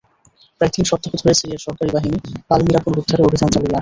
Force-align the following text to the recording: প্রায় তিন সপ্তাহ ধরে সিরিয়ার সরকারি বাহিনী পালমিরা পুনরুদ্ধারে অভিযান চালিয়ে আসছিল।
প্রায় 0.61 0.71
তিন 0.75 0.83
সপ্তাহ 0.89 1.11
ধরে 1.21 1.33
সিরিয়ার 1.39 1.65
সরকারি 1.67 1.89
বাহিনী 1.95 2.17
পালমিরা 2.49 2.79
পুনরুদ্ধারে 2.85 3.23
অভিযান 3.23 3.49
চালিয়ে 3.49 3.59
আসছিল। 3.59 3.69